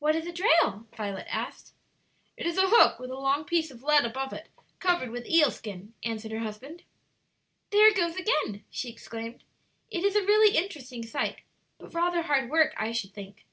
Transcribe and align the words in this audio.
"What 0.00 0.16
is 0.16 0.26
a 0.26 0.32
drail?" 0.32 0.86
Violet 0.96 1.28
asked. 1.32 1.74
"It 2.36 2.44
is 2.44 2.58
a 2.58 2.66
hook 2.70 2.98
with 2.98 3.10
a 3.12 3.16
long 3.16 3.44
piece 3.44 3.70
of 3.70 3.84
lead 3.84 4.04
above 4.04 4.32
it 4.32 4.48
covered 4.80 5.10
with 5.12 5.28
eel 5.28 5.52
skin," 5.52 5.94
answered 6.02 6.32
her 6.32 6.40
husband. 6.40 6.82
"There 7.70 7.86
it 7.86 7.96
goes 7.96 8.16
again!" 8.16 8.64
she 8.68 8.88
exclaimed. 8.90 9.44
"It 9.88 10.02
is 10.02 10.16
a 10.16 10.26
really 10.26 10.56
interesting 10.56 11.06
sight, 11.06 11.42
but 11.78 11.94
rather 11.94 12.22
hard 12.22 12.50
work, 12.50 12.74
I 12.78 12.90
should 12.90 13.14
think." 13.14 13.44